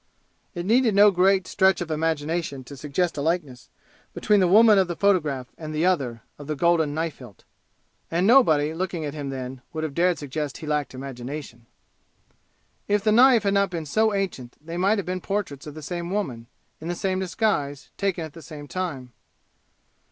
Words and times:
It 0.55 0.65
needed 0.65 0.95
no 0.95 1.11
great 1.11 1.45
stretch 1.45 1.79
of 1.79 1.91
imagination 1.91 2.63
to 2.63 2.75
suggest 2.75 3.17
a 3.17 3.21
likeness 3.21 3.69
between 4.15 4.39
the 4.39 4.47
woman 4.47 4.79
of 4.79 4.87
the 4.87 4.95
photograph 4.95 5.51
and 5.59 5.75
the 5.75 5.85
other, 5.85 6.23
of 6.39 6.47
the 6.47 6.55
golden 6.55 6.95
knife 6.95 7.19
hilt. 7.19 7.43
And 8.09 8.25
nobody, 8.25 8.73
looking 8.73 9.05
at 9.05 9.13
him 9.13 9.29
then, 9.29 9.61
would 9.73 9.83
have 9.83 9.93
dared 9.93 10.17
suggest 10.17 10.57
he 10.57 10.65
lacked 10.65 10.95
imagination. 10.95 11.67
If 12.87 13.03
the 13.03 13.11
knife 13.11 13.43
had 13.43 13.53
not 13.53 13.69
been 13.69 13.85
so 13.85 14.11
ancient 14.11 14.55
they 14.59 14.75
might 14.75 14.97
have 14.97 15.05
been 15.05 15.21
portraits 15.21 15.67
of 15.67 15.75
the 15.75 15.83
same 15.83 16.09
woman, 16.09 16.47
in 16.79 16.87
the 16.87 16.95
same 16.95 17.19
disguise, 17.19 17.91
taken 17.95 18.25
at 18.25 18.33
the 18.33 18.41
same 18.41 18.67
time. 18.67 19.13